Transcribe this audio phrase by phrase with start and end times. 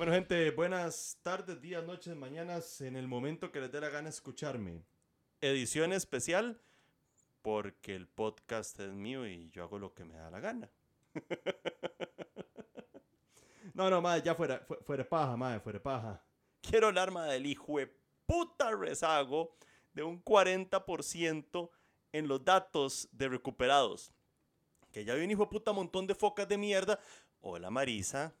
[0.00, 4.08] Bueno, gente, buenas tardes, días, noches, mañanas, en el momento que les dé la gana
[4.08, 4.82] escucharme.
[5.42, 6.58] Edición especial
[7.42, 10.70] porque el podcast es mío y yo hago lo que me da la gana.
[13.74, 16.24] no, no, madre, ya fuera, fuera paja, madre, fuera paja.
[16.62, 17.94] Quiero hablar, madre, del hijo de
[18.24, 19.54] puta rezago
[19.92, 21.70] de un 40%
[22.12, 24.14] en los datos de recuperados.
[24.92, 26.98] Que ya vi un hijo de puta montón de focas de mierda.
[27.42, 28.34] Hola Marisa,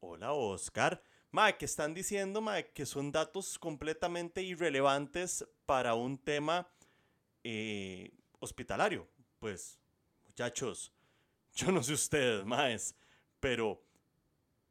[0.00, 1.02] Hola Oscar.
[1.30, 6.68] Mae, que están diciendo, mae, que son datos completamente irrelevantes para un tema
[7.42, 9.08] eh, hospitalario.
[9.38, 9.78] Pues,
[10.26, 10.92] muchachos,
[11.54, 12.94] yo no sé ustedes, maes,
[13.40, 13.82] pero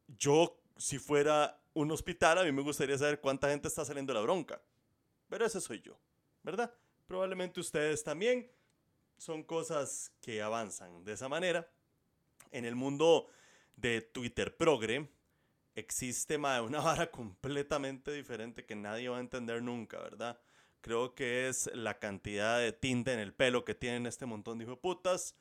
[0.06, 4.20] yo, si fuera un hospital, a mí me gustaría saber cuánta gente está saliendo de
[4.20, 4.62] la bronca.
[5.28, 5.98] Pero ese soy yo,
[6.42, 6.72] ¿verdad?
[7.06, 8.50] Probablemente ustedes también.
[9.18, 11.68] Son cosas que avanzan de esa manera.
[12.52, 13.28] En el mundo
[13.76, 15.08] de Twitter Progre,
[15.76, 20.40] existe una vara completamente diferente que nadie va a entender nunca, ¿verdad?
[20.80, 24.66] Creo que es la cantidad de tinta en el pelo que tienen este montón de
[24.76, 25.36] putas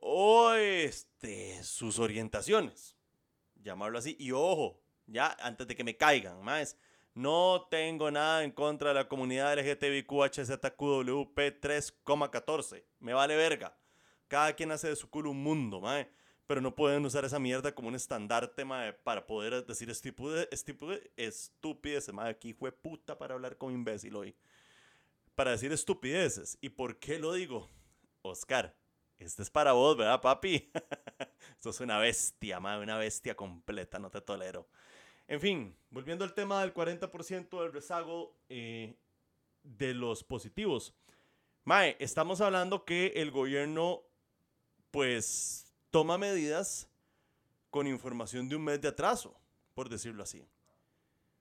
[0.00, 2.96] o este, sus orientaciones,
[3.62, 4.16] llamarlo así.
[4.18, 6.76] Y ojo, ya antes de que me caigan, más,
[7.14, 12.84] no tengo nada en contra de la comunidad LGTBQHZQWP 3,14.
[12.98, 13.76] Me vale verga.
[14.26, 16.10] Cada quien hace de su culo un mundo, mae
[16.52, 20.36] pero no pueden usar esa mierda como un estandarte, mae, para poder decir estúpido,
[21.16, 24.36] estúpideces, mae, aquí fue puta para hablar con imbécil hoy.
[25.34, 26.58] Para decir estupideces.
[26.60, 27.70] ¿Y por qué lo digo?
[28.20, 28.76] Oscar,
[29.18, 30.70] este es para vos, ¿verdad, papi?
[31.56, 34.68] Esto es una bestia, mae, una bestia completa, no te tolero.
[35.28, 38.94] En fin, volviendo al tema del 40% del rezago eh,
[39.62, 40.92] de los positivos.
[41.64, 44.02] Mae, estamos hablando que el gobierno,
[44.90, 46.88] pues, toma medidas
[47.70, 49.38] con información de un mes de atraso,
[49.74, 50.44] por decirlo así.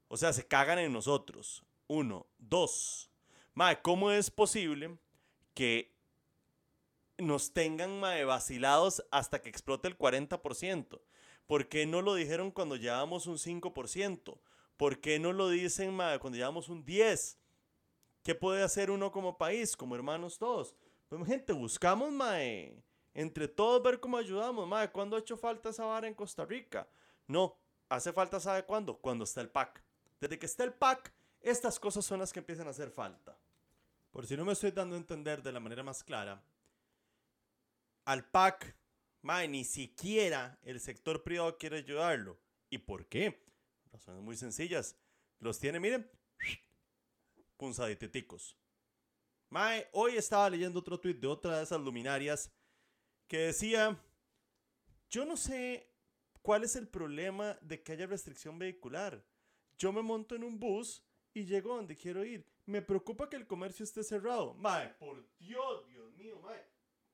[0.07, 1.63] O sea, se cagan en nosotros.
[1.88, 2.28] Uno.
[2.38, 3.09] Dos.
[3.53, 5.00] Mae, ¿cómo es posible
[5.53, 5.95] que
[7.17, 11.01] nos tengan mae, vacilados hasta que explote el 40%?
[11.47, 14.39] ¿Por qué no lo dijeron cuando llevamos un 5%?
[14.78, 17.38] ¿Por qué no lo dicen mae, cuando llevamos un 10%?
[18.23, 20.75] ¿Qué puede hacer uno como país, como hermanos todos?
[21.07, 22.83] Pues gente, buscamos mae,
[23.13, 24.67] entre todos ver cómo ayudamos.
[24.67, 26.88] Madre, ¿cuándo ha hecho falta esa vara en Costa Rica?
[27.27, 27.57] No,
[27.89, 28.97] hace falta, ¿sabe cuándo?
[28.97, 29.83] Cuando está el PAC.
[30.19, 33.38] Desde que está el PAC, estas cosas son las que empiezan a hacer falta.
[34.11, 36.44] Por si no me estoy dando a entender de la manera más clara,
[38.05, 38.75] al PAC,
[39.21, 42.38] madre, ni siquiera el sector privado quiere ayudarlo.
[42.69, 43.44] ¿Y por qué?
[43.91, 44.95] Razones muy sencillas.
[45.39, 46.09] Los tiene, miren,
[47.57, 48.57] punzaditeticos.
[49.50, 52.51] Mae, hoy estaba leyendo otro tweet de otra de esas luminarias
[53.31, 53.97] que decía,
[55.09, 55.90] yo no sé
[56.42, 59.25] cuál es el problema de que haya restricción vehicular.
[59.78, 61.02] Yo me monto en un bus
[61.34, 62.46] y llego donde quiero ir.
[62.66, 64.53] Me preocupa que el comercio esté cerrado.
[64.56, 66.62] Mae, por Dios, Dios mío, mae.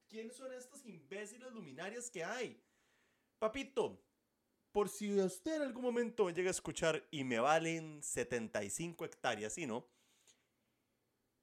[0.08, 2.60] ¿Quiénes son estas imbéciles luminarias que hay?
[3.38, 4.04] Papito,
[4.72, 9.54] por si usted en algún momento me llega a escuchar y me valen 75 hectáreas,
[9.54, 9.88] ¿sí no?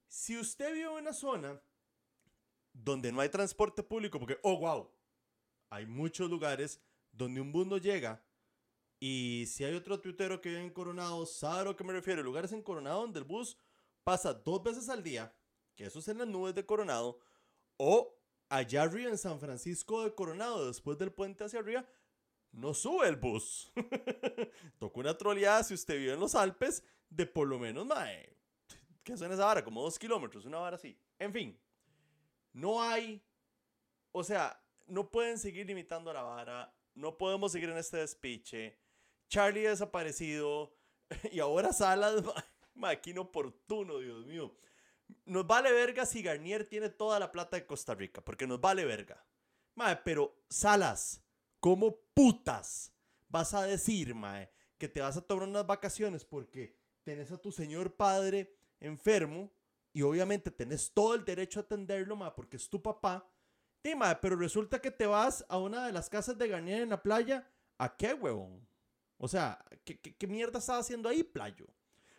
[0.09, 1.63] Si usted vive en una zona
[2.75, 4.91] donde no hay transporte público, porque, oh, wow,
[5.71, 6.81] hay muchos lugares
[7.11, 8.23] donde un bus no llega.
[9.01, 12.23] Y si hay otro tuitero que vive en Coronado, sabe a que me refiero.
[12.23, 13.57] Lugares en Coronado donde el bus
[14.03, 15.35] pasa dos veces al día,
[15.75, 17.19] que eso es en las nubes de Coronado,
[17.77, 18.15] o
[18.49, 21.87] allá arriba en San Francisco de Coronado, después del puente hacia arriba,
[22.53, 23.73] no sube el bus.
[24.79, 28.37] Toca una troleada si usted vive en los Alpes de por lo menos, mae,
[29.03, 29.65] ¿qué son esa vara?
[29.65, 30.97] Como dos kilómetros, una vara así.
[31.19, 31.59] En fin,
[32.55, 33.23] no hay,
[34.13, 38.79] o sea, no pueden seguir limitando la vara, no podemos seguir en este despiche.
[39.29, 40.77] Charlie ha desaparecido
[41.33, 42.23] y ahora Salas,
[42.75, 44.57] maquino oportuno, Dios mío.
[45.27, 48.85] Nos vale verga si Garnier tiene toda la plata de Costa Rica, porque nos vale
[48.85, 49.23] verga.
[49.75, 51.23] Mae, pero Salas,
[51.61, 52.93] ¿cómo putas
[53.29, 57.51] vas a decir, mae, que te vas a tomar unas vacaciones porque tenés a tu
[57.51, 59.53] señor padre enfermo
[59.95, 63.31] y obviamente tenés todo el derecho a atenderlo, ma, porque es tu papá.
[63.85, 67.01] Sí, pero resulta que te vas a una de las casas de Garnier en la
[67.01, 67.49] playa.
[67.79, 68.67] ¿A qué, huevón?
[69.19, 71.67] O sea, ¿qué, mierda estás haciendo ahí, playo?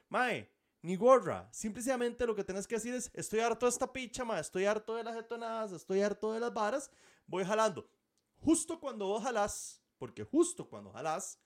[0.07, 0.49] Mae,
[0.83, 1.49] ni gorra.
[1.51, 4.95] Simplemente lo que tenés que decir es, estoy harto de esta picha, ma, estoy harto
[4.95, 6.89] de las detonadas, estoy harto de las varas,
[7.27, 7.89] voy jalando.
[8.37, 11.39] Justo cuando vos jalás, porque justo cuando jalás,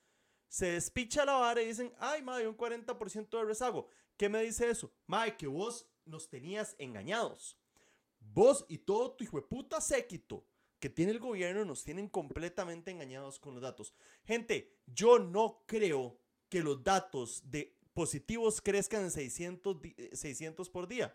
[0.46, 3.88] se despicha la vara y dicen, ay, ma, hay un 40% de rezago.
[4.16, 4.92] ¿Qué me dice eso?
[5.06, 7.56] Mae, que vos nos tenías engañados.
[8.18, 10.44] Vos y todo tu hijo de puta séquito
[10.78, 13.94] que tiene el gobierno nos tienen completamente engañados con los datos.
[14.24, 16.18] Gente, yo no creo
[16.48, 19.76] que los datos de positivos crezcan en 600,
[20.12, 21.14] 600 por día.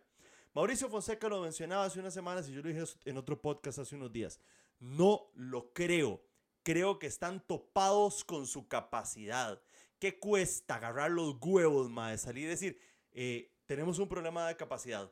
[0.53, 3.95] Mauricio Fonseca lo mencionaba hace unas semanas y yo lo dije en otro podcast hace
[3.95, 4.39] unos días.
[4.80, 6.24] No lo creo.
[6.63, 9.62] Creo que están topados con su capacidad.
[10.00, 12.80] ¿Qué cuesta agarrar los huevos, de Salir y decir,
[13.12, 15.12] eh, tenemos un problema de capacidad.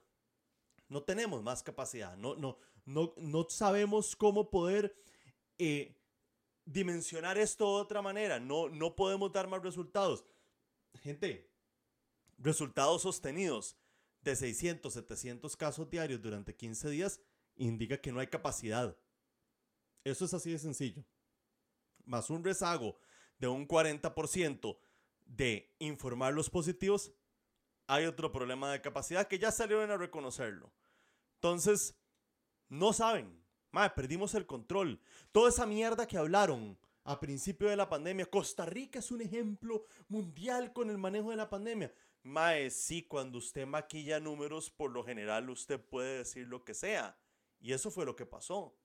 [0.89, 2.15] No tenemos más capacidad.
[2.17, 4.95] No, no, no, no sabemos cómo poder
[5.57, 5.95] eh,
[6.65, 8.39] dimensionar esto de otra manera.
[8.39, 10.25] No, no podemos dar más resultados.
[11.01, 11.49] Gente,
[12.37, 13.77] resultados sostenidos
[14.21, 17.19] de 600, 700 casos diarios durante 15 días
[17.55, 18.97] indica que no hay capacidad.
[20.03, 21.03] Eso es así de sencillo.
[22.05, 22.97] Más un rezago
[23.39, 24.77] de un 40%
[25.25, 27.11] de informar los positivos,
[27.87, 30.71] hay otro problema de capacidad que ya salieron a reconocerlo.
[31.35, 31.95] Entonces,
[32.69, 33.43] no saben.
[33.71, 35.01] Madre, perdimos el control.
[35.31, 38.29] Toda esa mierda que hablaron a principio de la pandemia.
[38.29, 41.93] Costa Rica es un ejemplo mundial con el manejo de la pandemia.
[42.23, 47.17] Mae, sí, cuando usted maquilla números, por lo general usted puede decir lo que sea.
[47.59, 48.77] Y eso fue lo que pasó.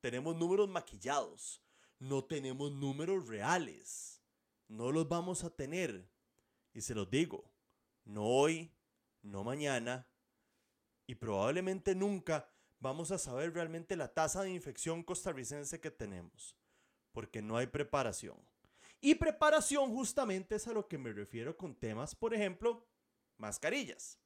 [0.00, 1.62] Tenemos números maquillados.
[1.98, 4.22] No tenemos números reales.
[4.68, 6.08] No los vamos a tener.
[6.72, 7.50] Y se los digo,
[8.06, 8.72] no hoy,
[9.22, 10.08] no mañana,
[11.06, 12.48] y probablemente nunca
[12.78, 16.56] vamos a saber realmente la tasa de infección costarricense que tenemos,
[17.12, 18.36] porque no hay preparación.
[19.00, 22.88] Y preparación justamente es a lo que me refiero con temas, por ejemplo,
[23.36, 24.18] mascarillas.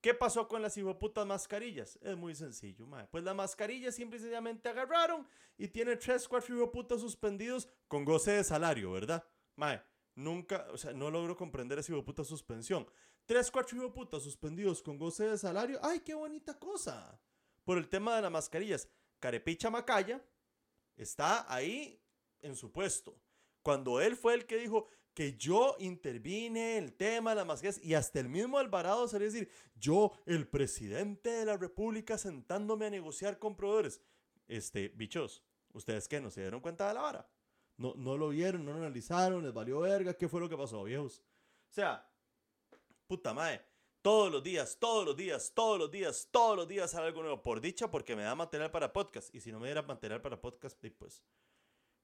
[0.00, 1.98] ¿Qué pasó con las hijoputas mascarillas?
[2.02, 3.06] Es muy sencillo, mae.
[3.06, 5.26] Pues las mascarillas simple y sencillamente agarraron
[5.56, 9.24] y tiene tres, cuatro hijoputas suspendidos con goce de salario, ¿verdad?
[9.56, 9.80] Mae,
[10.14, 12.86] nunca, o sea, no logro comprender esa hijoputa suspensión.
[13.26, 15.78] Tres, cuatro hijoputas suspendidos con goce de salario.
[15.82, 17.18] ¡Ay, qué bonita cosa!
[17.64, 18.88] Por el tema de las mascarillas.
[19.18, 20.22] Carepicha Macaya
[20.96, 22.02] está ahí
[22.42, 23.18] en su puesto.
[23.62, 27.94] Cuando él fue el que dijo que yo intervine el tema de las mascarillas y
[27.94, 32.90] hasta el mismo Alvarado salió a decir, yo, el presidente de la República, sentándome a
[32.90, 34.02] negociar con proveedores.
[34.48, 36.20] Este, bichos, ¿ustedes qué?
[36.20, 37.33] ¿No se dieron cuenta de la vara?
[37.76, 40.84] No, no lo vieron, no lo analizaron, les valió verga, ¿qué fue lo que pasó,
[40.84, 41.22] viejos?
[41.70, 42.08] O sea,
[43.06, 43.64] puta madre,
[44.04, 47.42] todos los días, todos los días, todos los días, todos los días algo nuevo.
[47.42, 49.34] Por dicha, porque me da material para podcast.
[49.34, 51.24] Y si no me diera material para podcast, pues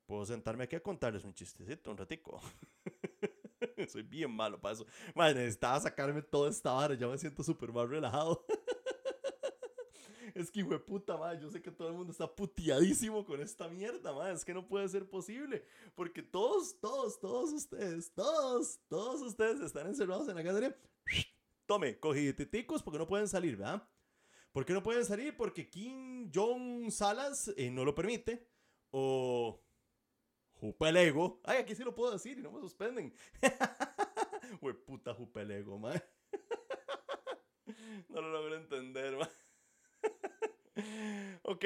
[0.07, 2.41] puedo sentarme aquí a contarles un chistecito un ratico.
[3.89, 4.87] Soy bien malo para eso.
[5.15, 6.95] Madre, necesitaba sacarme toda esta vara.
[6.95, 8.47] Ya me siento súper más relajado.
[10.41, 13.41] es que, hijo de puta, madre, yo sé que todo el mundo está puteadísimo con
[13.41, 14.35] esta mierda, madre.
[14.35, 15.65] Es que no puede ser posible.
[15.95, 20.77] Porque todos, todos, todos ustedes, todos, todos ustedes están encerrados en la casa
[21.67, 23.89] tome, cogititicos porque no pueden salir, ¿verdad?
[24.53, 25.37] ¿Por qué no pueden salir?
[25.37, 28.49] Porque Kim Jong Salas eh, no lo permite.
[28.91, 29.61] O
[30.55, 31.41] Jupelego.
[31.45, 33.15] Ay, aquí sí lo puedo decir y no me suspenden.
[34.61, 36.03] Güey, puta Jupelego, man.
[38.09, 39.29] no lo logro entender, man.
[41.43, 41.65] ok,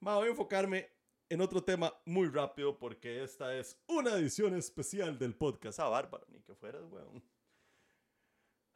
[0.00, 0.90] voy a enfocarme
[1.28, 5.80] en otro tema muy rápido porque esta es una edición especial del podcast.
[5.80, 7.22] Ah, bárbaro, ni que fueras, weón.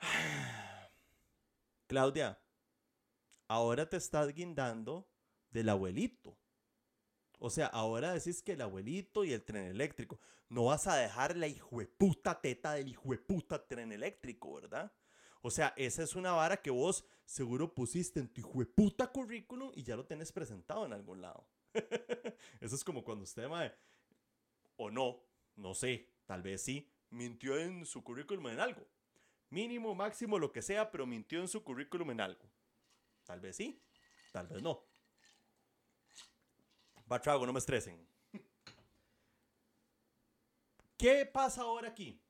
[1.86, 2.40] Claudia,
[3.48, 5.08] ahora te estás guindando
[5.50, 6.36] del abuelito.
[7.38, 10.20] O sea, ahora decís que el abuelito y el tren eléctrico.
[10.48, 14.92] No vas a dejar la hijueputa teta del hijueputa tren eléctrico, ¿verdad?
[15.42, 19.82] O sea, esa es una vara que vos seguro pusiste en tu hijueputa currículum y
[19.82, 21.46] ya lo tenés presentado en algún lado.
[22.60, 23.72] Eso es como cuando usted, mae,
[24.76, 25.22] o no,
[25.56, 28.86] no sé, tal vez sí, mintió en su currículum en algo.
[29.50, 32.44] Mínimo, máximo, lo que sea, pero mintió en su currículum en algo.
[33.24, 33.82] Tal vez sí,
[34.32, 34.84] tal vez no.
[37.10, 38.06] Va trago, no me estresen.
[40.96, 42.20] ¿Qué pasa ahora aquí?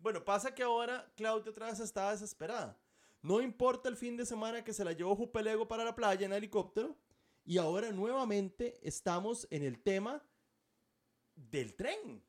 [0.00, 2.76] Bueno, pasa que ahora Claudia otra vez está desesperada.
[3.22, 6.32] No importa el fin de semana que se la llevó Jupelego para la playa en
[6.32, 6.96] helicóptero.
[7.44, 10.22] Y ahora nuevamente estamos en el tema
[11.34, 12.24] del tren.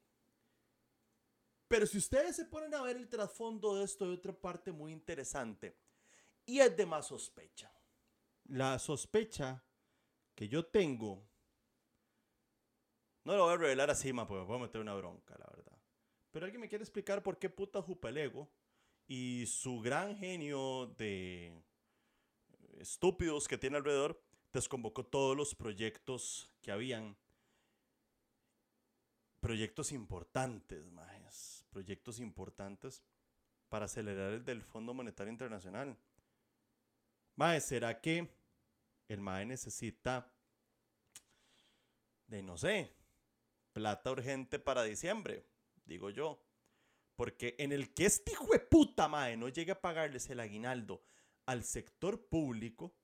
[1.68, 4.92] Pero si ustedes se ponen a ver el trasfondo de esto, hay otra parte muy
[4.92, 5.78] interesante.
[6.46, 7.72] Y es de más sospecha.
[8.46, 9.64] La sospecha
[10.36, 11.26] que yo tengo.
[13.24, 15.81] No lo voy a revelar así, porque me puedo meter una bronca, la verdad.
[16.32, 18.50] Pero alguien me quiere explicar por qué puta Jupelego
[19.08, 21.62] y su gran genio de
[22.80, 24.22] estúpidos que tiene alrededor
[24.54, 27.18] desconvocó todos los proyectos que habían.
[29.40, 33.02] Proyectos importantes, más proyectos importantes
[33.70, 35.98] para acelerar el del Fondo Monetario Internacional.
[37.36, 38.30] Mae, ¿será que
[39.08, 40.32] el MAE necesita
[42.28, 42.94] de, no sé,
[43.74, 45.51] plata urgente para diciembre?
[45.86, 46.44] Digo yo.
[47.16, 51.04] Porque en el que este hijo de puta, mae, no llegue a pagarles el aguinaldo
[51.46, 52.96] al sector público,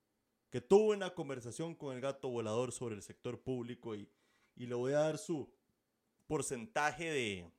[0.50, 4.10] que tuvo una conversación con el gato volador sobre el sector público y,
[4.56, 5.52] y le voy a dar su
[6.26, 7.50] porcentaje de,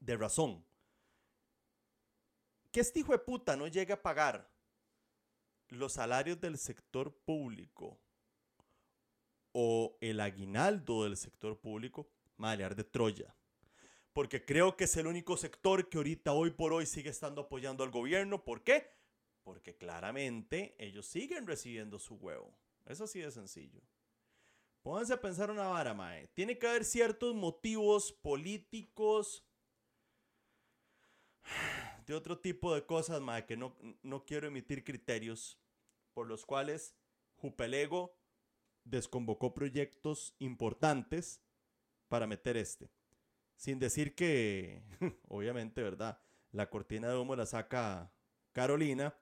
[0.00, 0.64] de razón.
[2.70, 4.50] Que este hijo de puta no llegue a pagar
[5.68, 7.98] los salarios del sector público
[9.52, 13.34] o el aguinaldo del sector público, malear de Troya.
[14.14, 17.82] Porque creo que es el único sector que ahorita, hoy por hoy, sigue estando apoyando
[17.82, 18.44] al gobierno.
[18.44, 18.88] ¿Por qué?
[19.42, 22.56] Porque claramente ellos siguen recibiendo su huevo.
[22.86, 23.82] Eso sí es sencillo.
[24.82, 26.28] Pónganse a pensar una vara, mae.
[26.28, 29.44] Tiene que haber ciertos motivos políticos
[32.06, 35.58] de otro tipo de cosas, mae, que no, no quiero emitir criterios
[36.12, 36.94] por los cuales
[37.34, 38.16] Jupelego
[38.84, 41.42] desconvocó proyectos importantes
[42.08, 42.92] para meter este.
[43.56, 44.82] Sin decir que,
[45.28, 46.18] obviamente, ¿verdad?
[46.52, 48.12] La cortina de humo la saca
[48.52, 49.14] Carolina.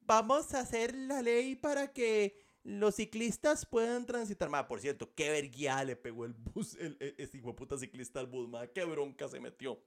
[0.00, 4.48] Vamos a hacer la ley para que los ciclistas puedan transitar.
[4.48, 8.26] Ma, por cierto, qué verguía le pegó el bus, el, ese hijo puta ciclista al
[8.26, 9.80] bus, ma, qué bronca se metió.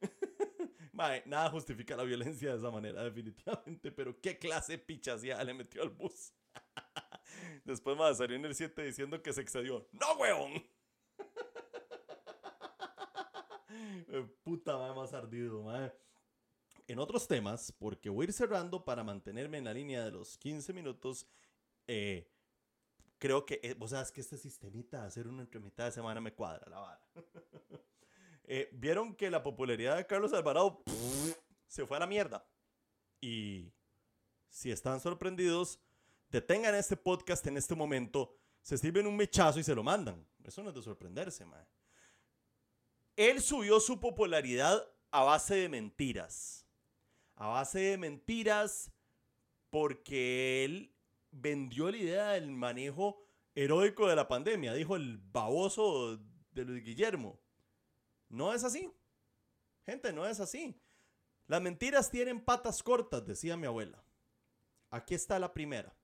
[0.92, 5.54] ma, nada justifica la violencia de esa manera, definitivamente, pero qué clase pichas ya le
[5.54, 6.32] metió al bus.
[7.64, 9.88] Después, ma, salió en el 7 diciendo que se excedió.
[9.92, 10.52] ¡No, huevón!
[14.08, 15.92] Eh, puta madre más ardido, madre.
[16.86, 20.36] En otros temas, porque voy a ir cerrando para mantenerme en la línea de los
[20.38, 21.26] 15 minutos,
[21.86, 22.30] eh,
[23.18, 26.20] creo que, eh, vos sabes que este sistemita de hacer una entre mitad de semana
[26.20, 27.06] me cuadra la vara.
[28.72, 30.82] Vieron que la popularidad de Carlos Alvarado
[31.66, 32.46] se fue a la mierda.
[33.20, 33.72] Y
[34.50, 35.80] si están sorprendidos,
[36.28, 40.26] detengan este podcast en este momento, se sirven un mechazo y se lo mandan.
[40.44, 41.66] Eso no es de sorprenderse, man.
[43.16, 46.66] Él subió su popularidad a base de mentiras.
[47.36, 48.90] A base de mentiras
[49.70, 50.94] porque él
[51.30, 56.18] vendió la idea del manejo heroico de la pandemia, dijo el baboso
[56.52, 57.40] de Luis Guillermo.
[58.28, 58.92] No es así.
[59.86, 60.80] Gente, no es así.
[61.46, 64.02] Las mentiras tienen patas cortas, decía mi abuela.
[64.90, 65.94] Aquí está la primera.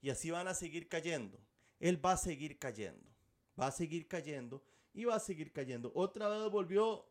[0.00, 1.38] Y así van a seguir cayendo.
[1.80, 3.10] Él va a seguir cayendo.
[3.58, 4.62] Va a seguir cayendo
[4.98, 5.92] y va a seguir cayendo.
[5.94, 7.06] Otra vez volvió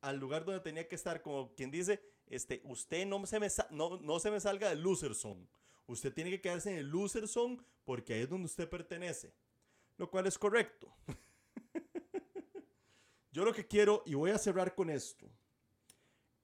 [0.00, 4.00] al lugar donde tenía que estar, como quien dice, este, usted no se me, no,
[4.00, 5.46] no se me salga del loser zone.
[5.86, 9.34] Usted tiene que quedarse en el loser zone porque ahí es donde usted pertenece.
[9.98, 10.90] Lo cual es correcto.
[13.32, 15.28] Yo lo que quiero, y voy a cerrar con esto.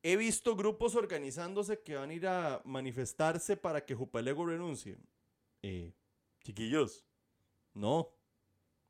[0.03, 4.99] He visto grupos organizándose que van a ir a manifestarse para que Jupelego renuncie.
[5.63, 5.95] Eh,
[6.43, 7.03] chiquillos,
[7.73, 8.20] no.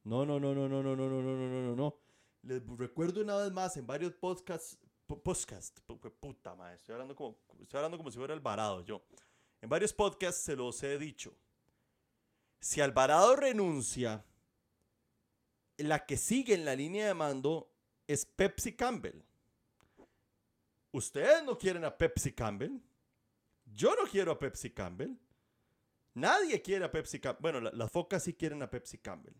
[0.05, 1.97] No, no, no, no, no, no, no, no, no, no, no, no.
[2.43, 5.79] Les recuerdo una vez más en varios podcasts, podcast,
[6.21, 9.05] puta madre, estoy hablando como, estoy hablando como si fuera Alvarado yo.
[9.61, 11.37] En varios podcasts se los he dicho.
[12.61, 14.25] Si Alvarado renuncia,
[15.77, 17.71] la que sigue en la línea de mando
[18.07, 19.23] es Pepsi Campbell.
[20.93, 22.81] Ustedes no quieren a Pepsi Campbell.
[23.67, 25.17] Yo no quiero a Pepsi Campbell.
[26.15, 27.43] Nadie quiere a Pepsi Campbell.
[27.43, 29.35] Bueno, las focas sí quieren a Pepsi Campbell.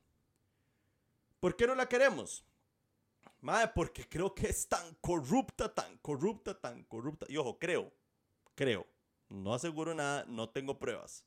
[1.41, 2.45] ¿Por qué no la queremos?
[3.41, 7.27] Madre, porque creo que es tan corrupta, tan corrupta, tan corrupta.
[7.29, 7.91] Y ojo, creo,
[8.55, 8.87] creo.
[9.29, 11.25] No aseguro nada, no tengo pruebas.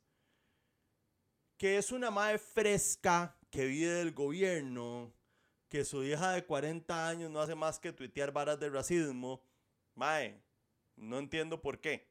[1.58, 5.14] Que es una madre fresca que vive del gobierno,
[5.70, 9.42] que su hija de 40 años no hace más que tuitear varas de racismo.
[9.96, 10.44] Mae,
[10.96, 12.08] no entiendo por qué.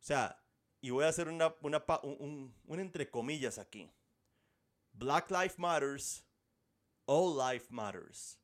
[0.00, 0.40] O sea,
[0.80, 3.90] y voy a hacer una, una, un, entre comillas aquí.
[4.92, 6.24] Black Lives Matters,
[7.06, 8.38] All Life Matters.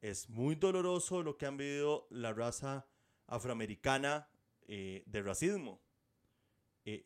[0.00, 2.88] Es muy doloroso lo que han vivido la raza
[3.26, 4.28] afroamericana
[4.66, 5.80] eh, de racismo.
[6.84, 7.04] Eh,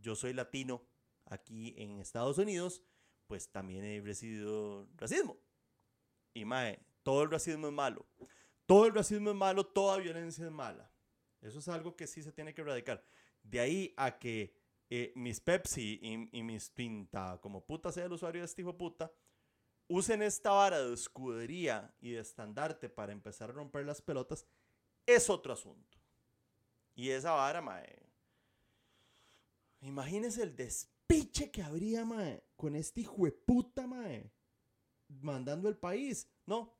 [0.00, 0.86] yo soy latino
[1.26, 2.82] aquí en Estados Unidos,
[3.26, 5.38] pues también he recibido racismo.
[6.34, 8.06] Y mae, todo el racismo es malo.
[8.66, 10.90] Todo el racismo es malo, toda violencia es mala.
[11.40, 13.04] Eso es algo que sí se tiene que erradicar.
[13.42, 14.54] De ahí a que
[14.88, 19.12] eh, mis Pepsi y, mis Pinta, como puta sea el usuario de este hijo puta,
[19.88, 24.46] usen esta vara de escudería y de estandarte para empezar a romper las pelotas,
[25.06, 25.98] es otro asunto.
[26.94, 28.02] Y esa vara, mae.
[29.80, 34.30] Imagínese el despiche que habría, mae, con este hijo de puta, mae,
[35.08, 36.28] mandando el país.
[36.46, 36.74] No,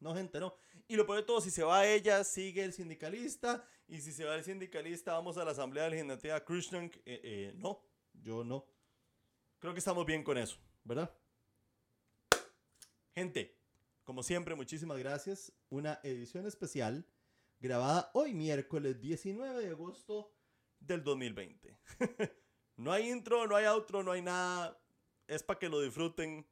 [0.00, 0.54] no, gente, no.
[0.86, 3.64] Y lo peor todo, si se va ella, sigue el sindicalista.
[3.86, 6.90] Y si se va el sindicalista, vamos a la Asamblea Legislativa Krishnan.
[7.04, 7.82] Eh, eh, no,
[8.12, 8.66] yo no.
[9.58, 11.12] Creo que estamos bien con eso, ¿verdad?
[13.18, 13.58] Gente,
[14.04, 15.52] como siempre, muchísimas gracias.
[15.70, 17.04] Una edición especial
[17.58, 20.32] grabada hoy miércoles 19 de agosto
[20.78, 21.76] del 2020.
[22.76, 24.80] no hay intro, no hay outro, no hay nada.
[25.26, 26.46] Es para que lo disfruten.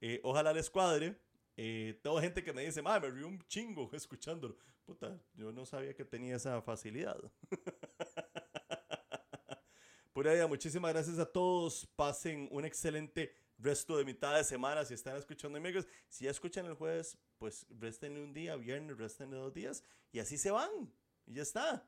[0.00, 1.18] Eh, ojalá les cuadre.
[1.56, 4.56] Eh, tengo gente que me dice, me río un chingo escuchándolo.
[4.84, 7.18] Puta, yo no sabía que tenía esa facilidad.
[10.12, 11.84] Por ahí, muchísimas gracias a todos.
[11.96, 15.86] Pasen un excelente resto de mitad de semana si están escuchando amigos.
[16.08, 20.36] Si ya escuchan el jueves, pues resten un día, viernes, resten dos días y así
[20.36, 20.70] se van.
[21.26, 21.86] Y ya está.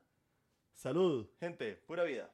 [0.73, 2.33] Salud, gente, pura vida.